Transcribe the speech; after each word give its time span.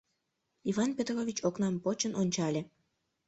Иван 0.69 0.91
Петрович 0.97 1.37
окнам 1.47 1.75
почын 1.83 2.13
ончале. 2.21 2.61